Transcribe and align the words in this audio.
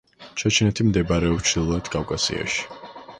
ჩეჩნეთი 0.43 0.85
მდებარეობს 0.87 1.45
ჩრდილოეთ 1.51 1.91
კავკასიაში. 1.97 2.69